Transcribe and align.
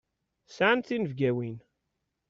Sɛant 0.55 0.85
tinebgawin. 0.87 1.57